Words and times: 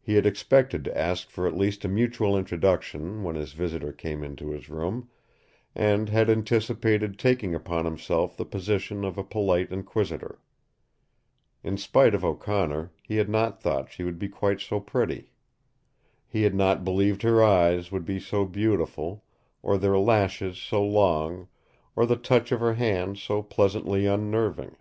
He 0.00 0.14
had 0.14 0.24
expected 0.24 0.84
to 0.84 0.96
ask 0.96 1.28
for 1.30 1.44
at 1.48 1.56
least 1.56 1.84
a 1.84 1.88
mutual 1.88 2.38
introduction 2.38 3.24
when 3.24 3.34
his 3.34 3.54
visitor 3.54 3.92
came 3.92 4.22
into 4.22 4.52
his 4.52 4.68
room, 4.70 5.10
and 5.74 6.08
had 6.10 6.30
anticipated 6.30 7.18
taking 7.18 7.56
upon 7.56 7.84
himself 7.84 8.36
the 8.36 8.44
position 8.44 9.02
of 9.04 9.18
a 9.18 9.24
polite 9.24 9.72
inquisitor. 9.72 10.38
In 11.64 11.76
spite 11.76 12.14
of 12.14 12.24
O'Connor, 12.24 12.92
he 13.02 13.16
had 13.16 13.28
not 13.28 13.60
thought 13.60 13.90
she 13.90 14.04
would 14.04 14.16
be 14.16 14.28
quite 14.28 14.60
so 14.60 14.78
pretty. 14.78 15.32
He 16.28 16.44
had 16.44 16.54
not 16.54 16.84
believed 16.84 17.22
her 17.22 17.42
eyes 17.42 17.90
would 17.90 18.04
be 18.04 18.20
so 18.20 18.44
beautiful, 18.44 19.24
or 19.60 19.76
their 19.76 19.98
lashes 19.98 20.56
so 20.56 20.84
long, 20.86 21.48
or 21.96 22.06
the 22.06 22.14
touch 22.14 22.52
of 22.52 22.60
her 22.60 22.74
hand 22.74 23.18
so 23.18 23.42
pleasantly 23.42 24.06
unnerving. 24.06 24.76